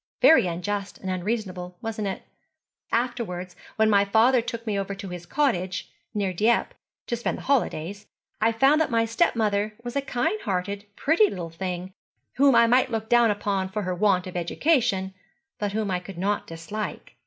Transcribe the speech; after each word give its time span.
Very 0.19 0.47
unjust 0.47 0.97
and 0.97 1.11
unreasonable, 1.11 1.77
wasn't 1.79 2.07
it? 2.07 2.23
Afterwards, 2.91 3.55
when 3.75 3.87
my 3.87 4.03
father 4.03 4.41
took 4.41 4.65
me 4.65 4.75
over 4.79 4.95
to 4.95 5.09
his 5.09 5.27
cottage, 5.27 5.91
near 6.15 6.33
Dieppe, 6.33 6.73
to 7.05 7.15
spend 7.15 7.37
my 7.37 7.43
holidays, 7.43 8.07
I 8.41 8.51
found 8.51 8.81
that 8.81 8.89
my 8.89 9.05
stepmother 9.05 9.75
was 9.83 9.95
a 9.95 10.01
kind 10.01 10.41
hearted, 10.41 10.85
pretty 10.95 11.29
little 11.29 11.51
thing, 11.51 11.93
whom 12.37 12.55
I 12.55 12.65
might 12.65 12.89
look 12.89 13.09
down 13.09 13.29
upon 13.29 13.69
for 13.69 13.83
her 13.83 13.93
want 13.93 14.25
of 14.25 14.35
education, 14.35 15.13
but 15.59 15.73
whom 15.73 15.91
I 15.91 15.99
could 15.99 16.17
not 16.17 16.47
dislike. 16.47 17.13